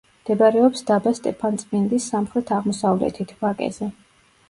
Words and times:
მდებარეობს 0.21 0.81
დაბა 0.87 1.13
სტეფანწმინდის 1.19 2.09
სამხრეთ-აღმოსავლეთით, 2.15 3.39
ვაკეზე. 3.47 3.97